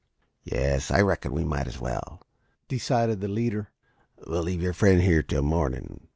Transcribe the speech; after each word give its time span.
"Yes, 0.45 0.89
I 0.89 0.99
reckon 1.03 1.31
we 1.31 1.43
might 1.43 1.67
as 1.67 1.79
well," 1.79 2.23
decided 2.67 3.21
the 3.21 3.27
leader. 3.27 3.69
"We'll 4.25 4.41
leave 4.41 4.63
your 4.63 4.73
friend 4.73 4.99
here 4.99 5.21
till 5.21 5.43
morning. 5.43 6.07